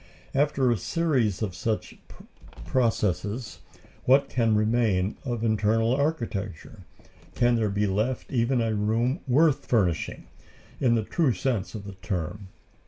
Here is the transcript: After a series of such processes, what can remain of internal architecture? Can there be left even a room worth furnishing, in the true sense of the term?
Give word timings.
After 0.33 0.71
a 0.71 0.77
series 0.77 1.43
of 1.43 1.53
such 1.53 1.95
processes, 2.65 3.59
what 4.05 4.29
can 4.29 4.55
remain 4.55 5.15
of 5.25 5.43
internal 5.43 5.93
architecture? 5.93 6.79
Can 7.35 7.55
there 7.55 7.69
be 7.69 7.85
left 7.85 8.31
even 8.33 8.61
a 8.61 8.73
room 8.73 9.19
worth 9.27 9.67
furnishing, 9.67 10.25
in 10.79 10.95
the 10.95 11.03
true 11.03 11.33
sense 11.33 11.75
of 11.75 11.83
the 11.85 11.93
term? 12.01 12.47